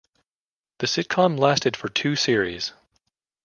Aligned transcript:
The 0.79 0.87
sitcom 0.87 1.37
lasted 1.37 1.77
for 1.77 1.87
two 1.87 2.15
series. 2.15 2.73